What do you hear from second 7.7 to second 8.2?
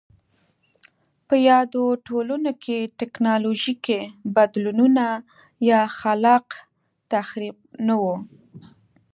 نه و